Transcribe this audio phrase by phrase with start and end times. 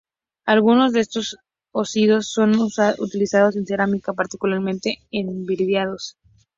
[0.47, 1.37] Algunos de estos
[1.73, 2.55] óxidos son
[2.97, 6.17] utilizados en cerámica, particularmente en vidriados.